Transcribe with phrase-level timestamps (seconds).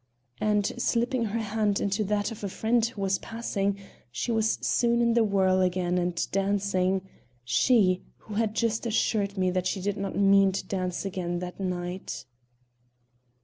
[0.39, 3.77] And, slipping her hand into that of a friend who was passing,
[4.11, 7.03] she was soon in the whirl again and dancing
[7.43, 11.59] she who had just assured me that she did not mean to dance again that
[11.59, 12.25] night.